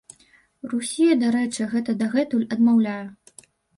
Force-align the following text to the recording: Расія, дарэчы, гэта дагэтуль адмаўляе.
Расія, 0.71 1.17
дарэчы, 1.23 1.67
гэта 1.73 1.91
дагэтуль 2.01 2.49
адмаўляе. 2.57 3.01